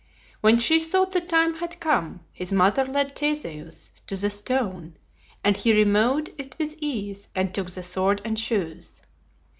[0.39, 4.97] When she thought the time had come, his mother led Theseus to the stone,
[5.43, 9.03] and he removed it with ease and took the sword and shoes.